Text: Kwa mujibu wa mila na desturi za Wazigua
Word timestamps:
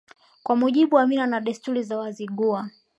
Kwa 0.43 0.55
mujibu 0.55 0.95
wa 0.95 1.07
mila 1.07 1.27
na 1.27 1.39
desturi 1.41 1.83
za 1.83 1.97
Wazigua 1.99 2.69